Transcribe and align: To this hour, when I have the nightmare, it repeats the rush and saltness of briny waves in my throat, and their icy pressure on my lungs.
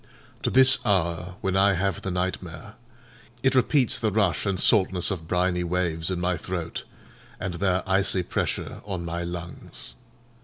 To 0.41 0.49
this 0.49 0.79
hour, 0.83 1.35
when 1.41 1.55
I 1.55 1.73
have 1.73 2.01
the 2.01 2.09
nightmare, 2.09 2.73
it 3.43 3.53
repeats 3.53 3.99
the 3.99 4.09
rush 4.11 4.47
and 4.47 4.59
saltness 4.59 5.11
of 5.11 5.27
briny 5.27 5.63
waves 5.63 6.09
in 6.09 6.19
my 6.19 6.37
throat, 6.37 6.85
and 7.39 7.53
their 7.53 7.87
icy 7.87 8.23
pressure 8.23 8.81
on 8.83 9.05
my 9.05 9.21
lungs. 9.21 9.93